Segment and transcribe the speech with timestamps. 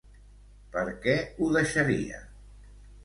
[0.77, 2.25] Per què ho deixaria?